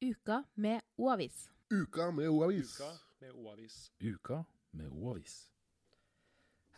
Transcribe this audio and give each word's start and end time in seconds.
Uka 0.00 0.42
med 0.54 0.80
O-avis. 0.96 1.50
Uka 1.68 2.06
med 2.10 2.30
O-avis. 2.32 2.70
Uka 2.80 2.86
med 3.20 3.34
O-avis. 3.36 3.74
Uka 4.00 4.38
med 4.72 4.88
O-avis. 4.96 5.34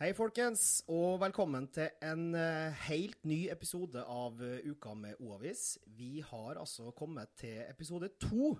Hei, 0.01 0.09
folkens, 0.11 0.83
og 0.91 1.21
velkommen 1.21 1.69
til 1.71 1.87
en 2.03 2.35
eh, 2.35 2.75
helt 2.89 3.23
ny 3.23 3.45
episode 3.53 4.03
av 4.03 4.43
eh, 4.43 4.67
Uka 4.67 4.91
med 4.99 5.23
O-avis. 5.23 5.77
Vi 5.87 6.19
har 6.19 6.59
altså 6.59 6.91
kommet 6.91 7.31
til 7.39 7.63
episode 7.63 8.11
to. 8.19 8.57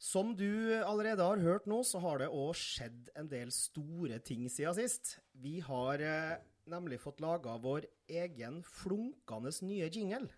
Som 0.00 0.32
du 0.40 0.72
allerede 0.80 1.20
har 1.20 1.44
hørt 1.44 1.68
nå, 1.68 1.82
så 1.84 2.00
har 2.00 2.24
det 2.24 2.32
òg 2.32 2.56
skjedd 2.56 3.12
en 3.12 3.28
del 3.28 3.52
store 3.52 4.22
ting 4.24 4.48
siden 4.48 4.78
sist. 4.80 5.18
Vi 5.36 5.58
har 5.60 6.00
eh, 6.00 6.38
nemlig 6.64 7.02
fått 7.04 7.20
laga 7.20 7.60
vår 7.60 7.90
egen 8.08 8.62
flunkende 8.64 9.52
nye 9.68 9.92
jingle. 9.92 10.32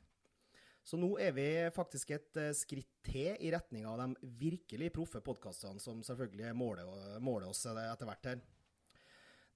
Så 0.83 0.99
nå 0.99 1.12
er 1.23 1.35
vi 1.37 1.46
faktisk 1.75 2.11
et 2.17 2.39
eh, 2.41 2.55
skritt 2.59 2.91
til 3.07 3.37
i 3.39 3.53
retning 3.55 3.87
av 3.87 4.01
de 4.03 4.33
virkelig 4.41 4.91
proffe 4.95 5.23
podkastene, 5.23 5.80
som 5.83 6.02
selvfølgelig 6.02 6.55
måler, 6.59 6.91
måler 7.23 7.51
oss 7.52 7.65
etter 7.70 8.09
hvert 8.09 8.30
her. 8.33 8.43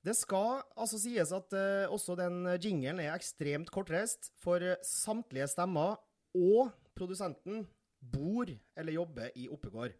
Det 0.07 0.15
skal 0.15 0.61
altså 0.79 1.01
sies 1.03 1.33
at 1.35 1.55
uh, 1.57 1.91
også 1.91 2.15
den 2.15 2.45
jingelen 2.63 3.01
er 3.03 3.17
ekstremt 3.17 3.73
kortreist, 3.75 4.31
for 4.39 4.63
samtlige 4.87 5.49
stemmer 5.51 5.97
og 6.37 6.71
produsenten 6.95 7.65
bor 7.99 8.47
eller 8.77 8.95
jobber 8.95 9.35
i 9.35 9.49
Oppegård. 9.51 9.97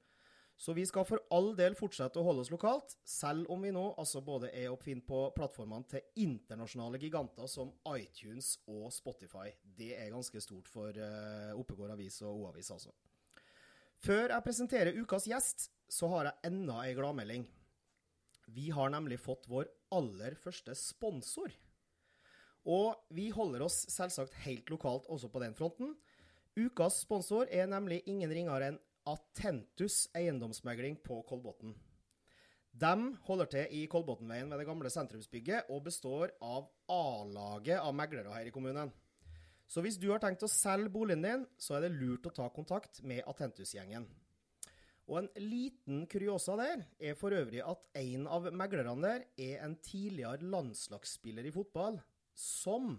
Så 0.57 0.73
vi 0.73 0.87
skal 0.89 1.05
for 1.05 1.21
all 1.37 1.51
del 1.57 1.75
fortsette 1.77 2.17
å 2.17 2.25
holde 2.25 2.47
oss 2.47 2.51
lokalt, 2.53 2.95
selv 3.05 3.51
om 3.53 3.61
vi 3.67 3.75
nå 3.77 3.91
altså 4.01 4.23
både 4.25 4.49
er 4.57 4.71
å 4.73 4.79
på 4.81 5.19
plattformene 5.37 5.85
til 5.91 6.23
internasjonale 6.25 7.01
giganter 7.03 7.51
som 7.51 7.75
iTunes 7.93 8.55
og 8.67 8.89
Spotify. 8.95 9.51
Det 9.63 9.93
er 9.99 10.15
ganske 10.15 10.41
stort 10.41 10.71
for 10.73 10.97
uh, 10.97 11.53
Oppegård 11.61 11.93
avis 11.93 12.23
og 12.25 12.41
O-avis, 12.41 12.73
altså. 12.73 12.95
Før 14.01 14.33
jeg 14.33 14.45
presenterer 14.45 14.97
ukas 14.97 15.29
gjest, 15.29 15.69
så 15.93 16.09
har 16.15 16.31
jeg 16.31 16.53
enda 16.53 16.81
ei 16.87 16.97
gladmelding. 16.97 17.45
Vi 18.57 18.71
har 18.73 18.91
nemlig 18.95 19.21
fått 19.21 19.49
vår 19.51 19.69
aller 19.93 20.37
første 20.41 20.73
sponsor. 20.79 21.53
Og 22.67 22.97
vi 23.15 23.29
holder 23.35 23.67
oss 23.67 23.85
selvsagt 23.93 24.41
helt 24.47 24.71
lokalt 24.73 25.07
også 25.13 25.29
på 25.31 25.43
den 25.43 25.55
fronten. 25.55 25.95
Ukas 26.57 27.03
sponsor 27.05 27.51
er 27.53 27.69
nemlig 27.71 28.01
ingen 28.09 28.33
ringere 28.33 28.73
enn 28.73 28.81
Attentus 29.07 30.07
eiendomsmegling 30.17 30.99
på 31.05 31.21
Kolbotn. 31.29 31.75
De 32.77 32.93
holder 33.25 33.49
til 33.53 33.75
i 33.79 33.87
Kolbotnveien 33.89 34.51
ved 34.53 34.61
det 34.61 34.67
gamle 34.69 34.91
sentrumsbygget, 34.93 35.71
og 35.73 35.87
består 35.87 36.35
av 36.45 36.67
A-laget 36.93 37.81
av 37.81 37.95
meglere 37.97 38.35
her 38.35 38.51
i 38.51 38.53
kommunen. 38.53 38.93
Så 39.67 39.83
hvis 39.83 39.97
du 39.99 40.11
har 40.13 40.21
tenkt 40.23 40.45
å 40.47 40.51
selge 40.51 40.93
boligen 40.93 41.25
din, 41.25 41.47
så 41.59 41.79
er 41.79 41.87
det 41.87 41.97
lurt 41.97 42.29
å 42.29 42.35
ta 42.35 42.51
kontakt 42.55 43.01
med 43.07 43.25
Atentus-gjengen. 43.27 44.05
Og 45.07 45.21
en 45.21 45.31
liten 45.39 46.05
kuriosa 46.11 46.57
der 46.59 46.83
er 46.99 47.17
for 47.19 47.35
øvrig 47.35 47.63
at 47.63 47.83
en 48.03 48.27
av 48.27 48.51
meglerne 48.51 48.97
der 49.03 49.27
er 49.39 49.63
en 49.65 49.79
tidligere 49.79 50.43
landslagsspiller 50.51 51.47
i 51.47 51.55
fotball 51.55 52.01
som 52.37 52.97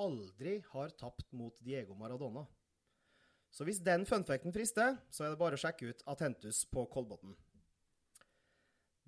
aldri 0.00 0.60
har 0.70 0.94
tapt 0.98 1.34
mot 1.36 1.58
Diego 1.60 1.98
Maradona. 1.98 2.46
Så 3.52 3.66
hvis 3.68 3.82
den 3.84 4.06
funfacten 4.08 4.52
frister, 4.54 4.96
så 5.12 5.26
er 5.26 5.34
det 5.34 5.40
bare 5.40 5.58
å 5.58 5.60
sjekke 5.60 5.92
ut 5.92 6.06
Atentus 6.08 6.64
på 6.72 6.86
Kolbotn. 6.92 7.34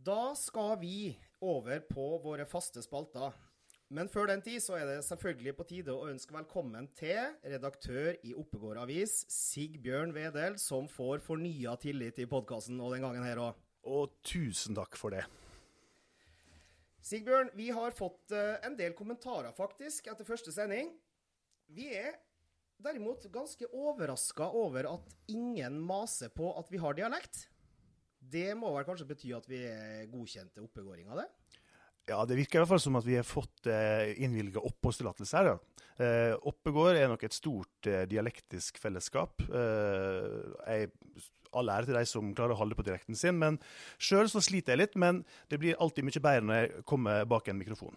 Da 0.04 0.34
skal 0.36 0.76
vi 0.82 1.14
over 1.40 1.80
på 1.88 2.04
våre 2.20 2.44
faste 2.44 2.82
spalter. 2.84 3.32
Men 3.94 4.08
før 4.12 4.28
den 4.28 4.42
tid 4.44 4.60
så 4.60 4.76
er 4.76 4.88
det 4.88 5.04
selvfølgelig 5.06 5.54
på 5.56 5.66
tide 5.68 5.94
å 5.94 6.08
ønske 6.10 6.34
velkommen 6.34 6.90
til 6.98 7.20
redaktør 7.40 8.18
i 8.26 8.34
Oppegård 8.36 8.82
Avis, 8.82 9.22
Sigbjørn 9.32 10.12
Wedel, 10.16 10.58
som 10.60 10.88
får 10.92 11.24
fornya 11.24 11.76
tillit 11.80 12.20
i 12.20 12.28
podkasten 12.28 12.80
og 12.84 12.92
den 12.92 13.04
gangen 13.06 13.24
her 13.24 13.40
òg. 13.46 13.64
Og 13.88 14.12
tusen 14.24 14.76
takk 14.76 14.96
for 14.96 15.14
det. 15.14 15.24
Sigbjørn, 17.04 17.52
vi 17.56 17.70
har 17.76 17.96
fått 17.96 18.32
uh, 18.32 18.56
en 18.64 18.76
del 18.76 18.96
kommentarer 18.96 19.52
faktisk 19.56 20.08
etter 20.12 20.28
første 20.28 20.52
sending. 20.52 20.92
Vi 21.72 21.90
er 21.96 22.16
derimot 22.82 23.26
ganske 23.32 23.68
overraska 23.70 24.48
over 24.56 24.88
at 24.90 25.14
ingen 25.32 25.78
maser 25.80 26.32
på 26.34 26.50
at 26.58 26.70
vi 26.72 26.80
har 26.82 26.96
dialekt. 26.96 27.46
Det 28.18 28.54
må 28.56 28.72
vel 28.74 28.86
kanskje 28.88 29.08
bety 29.08 29.32
at 29.36 29.46
vi 29.48 29.60
er 29.68 30.06
godkjente 30.12 30.62
av 30.64 31.18
det? 31.20 31.28
Ja, 32.04 32.18
det 32.28 32.36
virker 32.36 32.58
i 32.58 32.62
hvert 32.62 32.74
fall 32.74 32.82
som 32.84 32.98
at 32.98 33.06
vi 33.06 33.16
har 33.16 33.24
fått 33.24 33.68
eh, 33.70 34.12
innvilga 34.24 34.60
oppholdstillatelse 34.60 35.38
her. 35.38 35.52
Ja. 35.54 35.84
Eh, 36.04 36.34
Oppegård 36.50 36.98
er 36.98 37.08
nok 37.08 37.22
et 37.24 37.36
stort 37.36 37.88
eh, 37.88 38.04
dialektisk 38.10 38.80
fellesskap. 38.82 39.40
Jeg, 39.48 40.90
all 41.54 41.70
ære 41.72 41.88
til 41.88 41.96
de 41.96 42.04
som 42.10 42.34
klarer 42.36 42.56
å 42.56 42.60
holde 42.60 42.76
på 42.76 42.84
direkten 42.84 43.16
sin, 43.16 43.38
men 43.40 43.56
sjøl 43.96 44.28
så 44.28 44.42
sliter 44.44 44.74
jeg 44.74 44.82
litt. 44.82 44.98
Men 45.00 45.22
det 45.48 45.62
blir 45.62 45.80
alltid 45.80 46.04
mye 46.04 46.24
bedre 46.26 46.44
når 46.44 46.60
jeg 46.60 46.84
kommer 46.92 47.24
bak 47.30 47.48
en 47.48 47.62
mikrofon. 47.62 47.96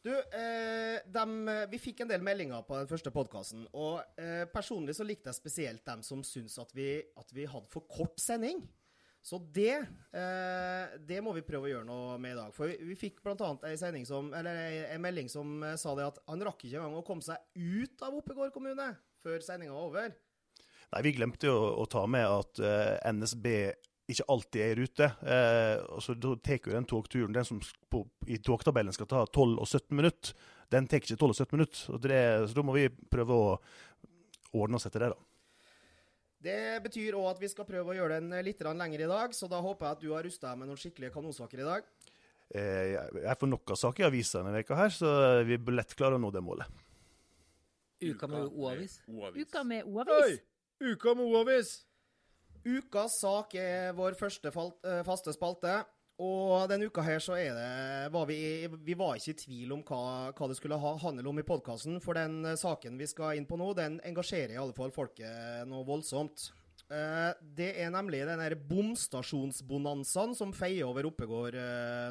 Du, 0.00 0.12
eh, 0.16 0.98
de, 1.04 1.24
vi 1.68 1.78
fikk 1.80 2.00
en 2.00 2.08
del 2.08 2.22
meldinger 2.24 2.62
på 2.64 2.78
den 2.78 2.88
første 2.88 3.12
podkasten. 3.12 3.66
Og 3.76 4.00
eh, 4.20 4.46
personlig 4.48 4.94
så 4.96 5.04
likte 5.04 5.28
jeg 5.28 5.36
spesielt 5.36 5.84
dem 5.84 6.04
som 6.06 6.22
syntes 6.24 6.56
at 6.62 6.72
vi, 6.76 6.94
at 7.20 7.34
vi 7.36 7.44
hadde 7.44 7.68
for 7.72 7.84
kort 7.90 8.16
sending. 8.20 8.62
Så 9.20 9.36
det, 9.52 9.74
eh, 10.16 10.96
det 11.04 11.20
må 11.20 11.34
vi 11.36 11.44
prøve 11.44 11.68
å 11.68 11.72
gjøre 11.74 11.88
noe 11.88 12.16
med 12.22 12.32
i 12.32 12.38
dag. 12.38 12.54
For 12.56 12.72
vi, 12.72 12.78
vi 12.88 12.96
fikk 12.96 13.20
bl.a. 13.26 13.50
en, 13.68 14.48
en 14.48 15.04
melding 15.04 15.28
som 15.28 15.60
eh, 15.68 15.76
sa 15.80 15.92
det 15.98 16.08
at 16.08 16.22
han 16.30 16.48
rakk 16.48 16.64
ikke 16.64 16.80
engang 16.80 16.96
å 16.96 17.04
komme 17.04 17.24
seg 17.26 17.36
ut 17.60 18.06
av 18.06 18.16
Oppegård 18.16 18.54
kommune 18.56 18.94
før 19.20 19.44
sendinga 19.44 19.76
var 19.76 19.90
over. 19.90 20.16
Nei, 20.90 21.02
Vi 21.04 21.12
glemte 21.18 21.52
jo 21.52 21.58
å 21.82 21.84
ta 21.92 22.06
med 22.10 22.24
at 22.24 22.60
uh, 22.64 22.96
NSB 23.12 23.46
ikke 24.12 24.26
alltid 24.32 24.62
er 24.64 24.72
i 24.72 24.78
rute. 24.80 25.08
Eh, 25.22 25.76
og 25.94 26.02
så 26.04 26.14
Da 26.18 26.34
tar 26.42 26.58
jo 26.58 26.74
den 26.74 26.88
togturen, 26.88 27.34
den 27.34 27.46
som 27.46 27.60
på, 27.90 28.04
i 28.26 28.38
togtabellen 28.38 28.94
skal 28.94 29.08
ta 29.10 29.24
12 29.26 29.58
og 29.58 29.66
17 29.66 29.96
minutter, 29.96 30.34
den 30.70 30.86
tar 30.86 31.00
ikke 31.00 31.16
12 31.16 31.30
og 31.30 31.36
17 31.38 31.56
minutter. 31.56 31.82
Og 31.94 32.02
det, 32.04 32.20
så 32.50 32.58
da 32.58 32.64
må 32.66 32.76
vi 32.76 32.86
prøve 32.88 33.36
å 33.36 33.50
ordne 34.60 34.78
oss 34.78 34.86
etter 34.88 35.06
det, 35.06 35.12
da. 35.14 35.26
Det 36.40 36.60
betyr 36.86 37.18
òg 37.18 37.34
at 37.34 37.40
vi 37.42 37.50
skal 37.52 37.66
prøve 37.68 37.92
å 37.92 37.96
gjøre 37.98 38.20
den 38.22 38.32
litt 38.46 38.62
lenger 38.64 39.02
i 39.04 39.08
dag, 39.10 39.34
så 39.36 39.48
da 39.50 39.58
håper 39.60 39.86
jeg 39.86 39.96
at 39.98 40.04
du 40.04 40.12
har 40.14 40.24
rusta 40.24 40.48
deg 40.48 40.60
med 40.62 40.70
noen 40.70 40.80
skikkelige 40.80 41.12
kanonsaker 41.12 41.60
i 41.60 41.66
dag. 41.66 41.90
Eh, 42.50 42.94
jeg 42.96 43.36
får 43.40 43.50
nok 43.50 43.74
av 43.74 43.78
saker 43.78 44.06
i 44.06 44.08
avisa 44.08 44.40
denne 44.40 44.54
veka 44.56 44.78
her, 44.78 44.94
så 44.94 45.10
vi 45.46 45.58
bør 45.60 45.76
lett 45.82 45.92
klare 45.98 46.16
å 46.16 46.22
nå 46.22 46.32
det 46.34 46.42
målet. 46.42 46.80
Uka 48.00 48.26
med 48.30 48.48
O-avis. 48.48 48.96
Uka 49.36 49.62
med 49.68 49.84
O-avis. 49.84 50.40
Uka 50.80 51.14
med 51.14 51.26
O-avis! 51.28 51.74
Ukas 52.64 53.20
sak 53.22 53.54
er 53.56 53.94
vår 53.96 54.18
første 54.18 54.52
faste 54.52 55.32
spalte. 55.32 55.80
Og 56.20 56.66
denne 56.68 56.90
uka 56.90 57.00
her 57.00 57.22
så 57.24 57.38
er 57.40 57.54
det 57.56 58.08
var 58.12 58.26
vi, 58.28 58.68
vi 58.84 58.96
var 58.98 59.16
ikke 59.16 59.32
i 59.32 59.38
tvil 59.40 59.70
om 59.72 59.84
hva, 59.88 60.28
hva 60.36 60.48
det 60.50 60.58
skulle 60.58 60.76
ha, 60.76 60.90
handle 61.00 61.30
om 61.30 61.40
i 61.40 61.46
podkasten. 61.48 61.96
For 62.04 62.18
den 62.18 62.44
saken 62.60 62.98
vi 63.00 63.08
skal 63.08 63.38
inn 63.38 63.46
på 63.48 63.56
nå, 63.56 63.70
den 63.78 63.96
engasjerer 64.04 64.52
i 64.52 64.60
alle 64.60 64.76
fall 64.76 64.92
folket 64.92 65.64
noe 65.70 65.86
voldsomt. 65.88 66.50
Uh, 66.90 67.32
det 67.40 67.70
er 67.80 67.92
nemlig 67.94 68.20
den 68.28 68.42
der 68.42 68.58
bomstasjonsbonanzaen 68.68 70.36
som 70.36 70.52
feier 70.52 70.90
over 70.90 71.08
Oppegård 71.08 71.56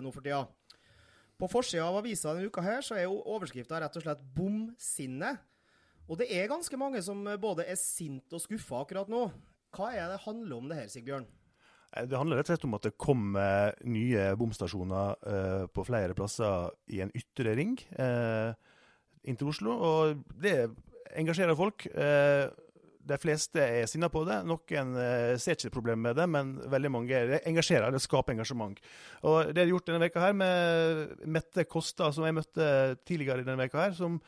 nå 0.01 0.15
for 0.15 0.25
tida. 0.25 0.47
På 1.39 1.47
forsida 1.51 1.85
av 1.85 1.99
avisa 2.01 2.33
denne 2.33 2.49
uka 2.49 2.63
her 2.65 2.81
så 2.83 2.97
er 2.97 3.13
overskrifta 3.13 3.77
rett 3.79 3.95
og 3.95 4.03
slett 4.03 4.25
'Bomsinne'. 4.33 5.37
Og 6.09 6.17
det 6.17 6.31
er 6.33 6.49
ganske 6.49 6.77
mange 6.81 7.03
som 7.05 7.21
både 7.37 7.69
er 7.69 7.77
sint 7.77 8.33
og 8.33 8.41
skuffa 8.41 8.81
akkurat 8.81 9.11
nå. 9.11 9.27
Hva 9.75 9.91
er 9.93 10.09
det 10.11 10.23
handler 10.25 10.57
om 10.57 10.69
det 10.71 10.79
her, 10.79 10.89
Sigbjørn? 10.91 11.27
Eh, 11.95 12.05
det 12.09 12.17
handler 12.17 12.39
rett 12.39 12.49
og 12.49 12.55
slett 12.55 12.67
om 12.69 12.77
at 12.77 12.87
det 12.87 12.95
kommer 13.01 13.75
nye 13.85 14.29
bomstasjoner 14.39 15.19
uh, 15.25 15.65
på 15.73 15.85
flere 15.87 16.17
plasser 16.17 16.71
i 16.93 17.03
en 17.05 17.13
ytre 17.17 17.55
ring 17.57 17.77
uh, 17.99 18.53
inn 19.23 19.37
til 19.39 19.51
Oslo. 19.51 19.75
Og 19.75 20.25
det 20.41 20.57
engasjerer 21.19 21.57
folk. 21.57 21.87
Uh, 21.93 22.49
de 23.09 23.17
fleste 23.17 23.61
er 23.61 23.87
sinna 23.89 24.09
på 24.11 24.21
det. 24.27 24.41
Noen 24.47 24.93
eh, 24.99 25.35
ser 25.41 25.57
ikke 25.57 25.73
problem 25.79 26.03
med 26.05 26.17
det, 26.19 26.27
men 26.29 26.53
veldig 26.69 26.91
mange 26.93 27.21
det 27.31 27.41
engasjerer. 27.49 27.93
Det 27.93 28.01
skaper 28.03 28.35
engasjement. 28.35 28.77
Og 29.25 29.53
Det 29.55 29.63
er 29.63 29.71
gjort 29.71 29.89
denne 29.89 30.03
veka 30.03 30.27
her 30.27 30.37
med 30.37 31.25
Mette 31.25 31.65
Kosta, 31.69 32.11
som 32.13 32.27
jeg 32.27 32.37
møtte 32.37 32.69
tidligere 33.07 33.43
i 33.43 33.47
denne 33.47 33.63
veka 33.63 33.81
her, 33.87 33.97
som 33.97 34.19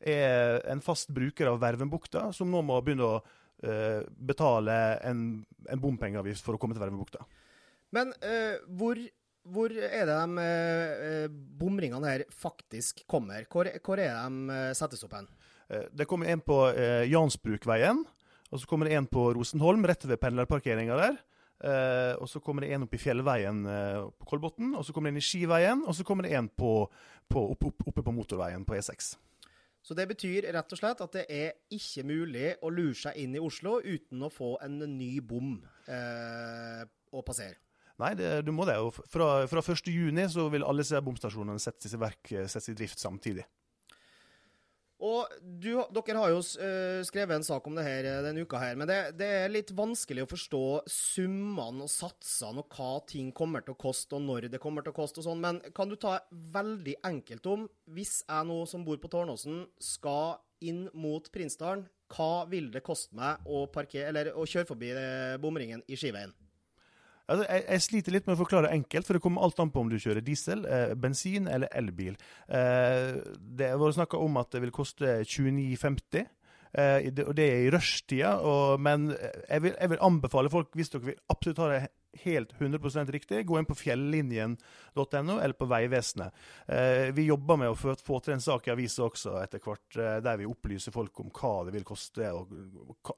er 0.00 0.60
en 0.70 0.82
fast 0.84 1.10
bruker 1.12 1.50
av 1.50 1.60
Vervenbukta, 1.60 2.30
som 2.36 2.50
nå 2.52 2.62
må 2.64 2.78
begynne 2.84 3.08
å 3.08 3.20
uh, 3.64 4.02
betale 4.16 4.76
en, 5.06 5.24
en 5.68 5.82
bompengeavgift 5.82 6.44
for 6.46 6.56
å 6.56 6.60
komme 6.60 6.76
til 6.76 6.84
Vervebukta. 6.84 7.24
Men 7.94 8.12
uh, 8.22 8.60
hvor, 8.78 9.00
hvor, 9.50 9.74
er 9.74 10.06
det 10.08 10.16
de 10.16 10.46
uh, 10.46 11.40
bomringene 11.60 12.14
her 12.14 12.26
faktisk 12.30 13.04
kommer? 13.10 13.48
Hvor, 13.50 13.70
hvor 13.84 14.02
er 14.02 14.16
de 14.16 14.60
settes 14.78 15.04
opp 15.06 15.18
hen? 15.18 15.30
det 15.94 16.02
kommer 16.10 16.26
en 16.26 16.40
på 16.42 16.56
Jansbrukveien. 17.06 18.00
Og 18.50 18.58
så 18.58 18.66
kommer 18.66 18.88
det 18.88 18.96
en 18.98 19.06
på 19.06 19.28
Rosenholm, 19.36 19.84
rett 19.86 20.02
ved 20.02 20.18
pendlerparkeringa 20.18 20.96
der. 20.98 21.18
Uh, 21.60 22.16
og 22.22 22.28
så 22.28 22.40
kommer 22.40 22.64
det 22.64 22.72
en 22.72 22.86
opp 22.86 22.94
i 22.96 22.98
Fjellveien 22.98 23.58
uh, 23.68 24.06
på 24.16 24.30
Kolbotn, 24.30 24.72
og 24.78 24.84
så 24.86 24.94
kommer 24.96 25.10
det 25.10 25.18
en 25.18 25.20
i 25.20 25.26
Skiveien, 25.26 25.82
og 25.84 25.92
så 25.96 26.06
kommer 26.08 26.24
det 26.24 26.32
en 26.38 26.48
på, 26.48 26.72
på, 27.28 27.42
opp, 27.52 27.66
opp, 27.68 27.84
oppe 27.92 28.04
på 28.06 28.14
motorveien 28.16 28.64
på 28.64 28.78
E6. 28.78 29.12
Så 29.90 29.96
det 29.98 30.04
betyr 30.06 30.44
rett 30.54 30.70
og 30.70 30.78
slett 30.78 31.00
at 31.02 31.16
det 31.16 31.24
er 31.34 31.56
ikke 31.74 32.04
mulig 32.06 32.52
å 32.62 32.68
lure 32.70 32.94
seg 32.94 33.16
inn 33.18 33.32
i 33.34 33.40
Oslo 33.42 33.80
uten 33.82 34.22
å 34.22 34.28
få 34.30 34.52
en 34.62 34.76
ny 34.86 35.16
bom 35.18 35.56
eh, 35.90 36.84
å 37.10 37.22
passere. 37.26 37.58
Nei, 37.98 38.12
det, 38.14 38.28
du 38.46 38.52
må 38.54 38.68
det. 38.68 38.76
jo. 38.78 38.92
fra, 39.10 39.48
fra 39.50 39.64
1.6 39.66 40.38
vil 40.54 40.62
alle 40.62 40.84
disse 40.84 41.00
bomstasjonene 41.02 41.58
settes 41.58 41.98
i 41.98 41.98
verk, 41.98 42.22
eh, 42.30 42.46
settes 42.46 42.70
i 42.70 42.76
drift 42.78 43.02
samtidig. 43.02 43.42
Og 45.00 45.30
du, 45.40 45.70
dere 45.96 46.20
har 46.20 46.32
jo 46.32 46.40
eh, 46.60 47.00
skrevet 47.08 47.38
en 47.38 47.46
sak 47.46 47.64
om 47.68 47.76
det 47.76 47.86
her 47.86 48.04
eh, 48.04 48.18
denne 48.26 48.44
uka, 48.44 48.58
her, 48.60 48.76
men 48.76 48.88
det, 48.90 48.98
det 49.16 49.28
er 49.38 49.52
litt 49.52 49.72
vanskelig 49.76 50.26
å 50.26 50.28
forstå 50.28 50.64
summene 50.92 51.86
og 51.86 51.92
satsene 51.92 52.60
og 52.60 52.76
hva 52.76 52.90
ting 53.08 53.30
kommer 53.36 53.64
til 53.64 53.72
å 53.72 53.80
koste, 53.80 54.18
og 54.18 54.26
når 54.26 54.50
det 54.52 54.60
kommer 54.60 54.84
til 54.84 54.92
å 54.92 54.98
koste 54.98 55.22
og 55.22 55.28
sånn. 55.30 55.40
Men 55.40 55.62
kan 55.76 55.88
du 55.88 55.96
ta 55.96 56.18
veldig 56.28 56.98
enkelt 57.08 57.48
om, 57.48 57.64
hvis 57.96 58.20
jeg 58.26 58.50
nå 58.50 58.60
som 58.68 58.84
bor 58.84 59.00
på 59.00 59.08
Tårnåsen 59.12 59.64
skal 59.80 60.36
inn 60.60 60.84
mot 60.92 61.32
Prinsdalen, 61.32 61.86
hva 62.12 62.44
vil 62.50 62.68
det 62.74 62.84
koste 62.84 63.16
meg 63.16 63.40
å, 63.48 63.64
parkere, 63.72 64.10
eller, 64.10 64.34
å 64.36 64.44
kjøre 64.44 64.68
forbi 64.68 64.92
eh, 64.92 65.40
bomringen 65.40 65.80
i 65.88 65.96
Skiveien? 65.96 66.36
Altså, 67.30 67.46
jeg, 67.46 67.64
jeg, 67.66 67.84
sliter 67.86 68.16
litt 68.16 68.26
med 68.26 68.34
å 68.34 68.40
forklare 68.40 68.72
enkelt, 68.74 69.06
for 69.06 69.16
det 69.16 69.22
kommer 69.22 69.46
alt 69.46 69.62
an 69.62 69.70
på 69.70 69.84
om 69.84 69.92
du 69.92 69.98
kjører 70.02 70.24
diesel, 70.26 70.64
eh, 70.66 70.96
bensin 70.98 71.46
eller 71.46 71.70
elbil. 71.78 72.18
Eh, 72.50 73.20
det 73.38 73.70
har 73.70 73.78
vært 73.78 74.00
snakka 74.00 74.18
om 74.18 74.40
at 74.42 74.50
det 74.54 74.64
vil 74.64 74.74
koste 74.74 75.20
29,50. 75.22 76.26
Eh, 76.70 77.08
og 77.26 77.32
det 77.34 77.46
er 77.46 77.64
i 77.64 77.70
rushtida, 77.74 78.34
men 78.78 79.08
jeg 79.12 79.62
vil, 79.64 79.72
jeg 79.74 79.90
vil, 79.90 80.02
anbefale 80.06 80.52
folk, 80.52 80.74
hvis 80.78 80.92
dere 80.92 81.08
vil 81.08 81.22
absolutt 81.32 81.62
ha 81.64 81.70
det 81.72 81.80
helt 82.24 82.52
100% 82.58 83.10
riktig, 83.14 83.44
gå 83.46 83.58
inn 83.58 83.66
på 83.68 83.76
fjellinjen.no 83.78 85.36
eller 85.38 85.56
på 85.58 85.68
Vegvesenet. 85.70 86.34
Eh, 86.66 87.10
vi 87.14 87.28
jobber 87.28 87.60
med 87.60 87.72
å 87.72 87.78
få, 87.78 87.94
få 88.02 88.20
til 88.24 88.36
en 88.36 88.44
sak 88.44 88.68
i 88.68 88.74
avisa 88.74 89.06
også 89.06 89.36
etter 89.42 89.62
hvert, 89.62 89.88
eh, 89.96 90.18
der 90.24 90.40
vi 90.40 90.48
opplyser 90.50 90.94
folk 90.94 91.22
om 91.22 91.30
hva 91.34 91.54
det 91.68 91.74
vil 91.78 91.86
koste, 91.86 92.30
og, 92.34 92.54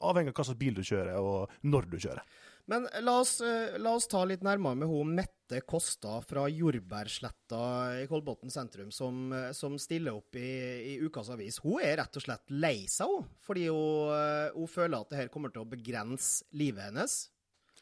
avhengig 0.00 0.32
av 0.32 0.40
hva 0.40 0.48
slags 0.48 0.60
bil 0.60 0.76
du 0.76 0.84
kjører 0.84 1.20
og 1.20 1.68
når 1.68 1.88
du 1.92 1.98
kjører. 1.98 2.24
Men 2.70 2.86
la 3.02 3.16
oss, 3.20 3.40
eh, 3.40 3.78
la 3.82 3.96
oss, 3.96 4.06
ta 4.06 4.22
litt 4.28 4.44
nærmere 4.46 4.78
med 4.78 4.90
hun 4.90 5.14
Mette 5.16 5.60
Kosta 5.66 6.20
fra 6.22 6.44
Jordbærsletta 6.46 7.62
i 7.98 8.06
Kolbotn 8.10 8.52
sentrum, 8.54 8.92
som, 8.94 9.32
eh, 9.34 9.50
som, 9.56 9.74
stiller 9.82 10.14
opp 10.14 10.38
i, 10.38 10.94
i, 10.94 10.96
Ukas 11.02 11.32
Avis. 11.34 11.58
Hun 11.64 11.82
er 11.82 11.98
rett 11.98 12.16
og 12.16 12.22
slett 12.22 12.54
lei 12.54 12.86
seg, 12.86 13.26
fordi 13.42 13.66
hun, 13.66 14.14
eh, 14.14 14.54
hun 14.54 14.70
føler 14.70 15.00
at 15.00 15.10
det 15.10 15.24
her 15.24 15.32
kommer 15.34 15.52
til 15.52 15.64
å 15.64 15.70
begrense 15.72 16.46
livet 16.54 16.90
hennes. 16.90 17.18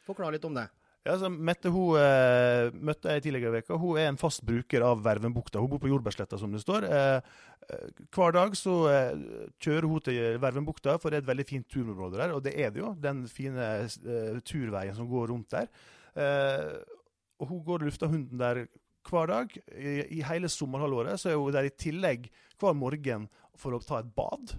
Forklar 0.07 0.33
litt 0.33 0.49
om 0.49 0.57
det. 0.57 0.67
Ja, 1.01 1.15
altså, 1.15 1.31
Mette 1.33 1.71
hun 1.73 1.97
eh, 1.97 2.75
møtte 2.77 3.15
jeg 3.15 3.25
tidligere 3.25 3.55
i 3.55 3.57
veka. 3.61 3.79
Hun 3.81 3.97
er 3.97 4.11
en 4.11 4.19
fast 4.21 4.43
bruker 4.45 4.85
av 4.85 5.01
Vervenbukta. 5.05 5.63
Hun 5.63 5.71
bor 5.73 5.81
på 5.81 5.89
Jordbærsletta, 5.89 6.37
som 6.41 6.53
det 6.53 6.61
står. 6.61 6.85
Eh, 6.85 7.31
eh, 7.73 8.03
hver 8.13 8.35
dag 8.37 8.57
så 8.59 8.75
eh, 8.91 9.23
kjører 9.65 9.89
hun 9.89 10.05
til 10.05 10.37
Vervenbukta, 10.43 10.99
for 11.01 11.09
det 11.09 11.23
er 11.23 11.25
et 11.25 11.31
veldig 11.31 11.47
fint 11.49 11.69
turområde 11.73 12.21
der. 12.21 12.35
Og 12.37 12.45
det 12.45 12.53
er 12.53 12.75
det 12.75 12.83
jo, 12.83 12.93
den 13.01 13.25
fine 13.33 13.71
eh, 13.89 14.43
turveien 14.45 14.97
som 14.99 15.09
går 15.09 15.33
rundt 15.33 15.57
der. 15.57 15.73
Eh, 16.21 16.77
og 17.41 17.49
hun 17.49 17.65
går 17.65 17.81
og 17.81 17.89
lufter 17.89 18.13
hunden 18.13 18.43
der 18.43 18.67
hver 19.09 19.33
dag. 19.33 19.57
I, 19.73 20.03
I 20.21 20.25
hele 20.29 20.53
sommerhalvåret 20.53 21.17
så 21.23 21.33
er 21.33 21.41
hun 21.41 21.57
der 21.57 21.71
i 21.71 21.77
tillegg 21.81 22.29
hver 22.61 22.77
morgen 22.77 23.31
for 23.57 23.73
å 23.73 23.81
ta 23.81 24.03
et 24.03 24.13
bad. 24.13 24.53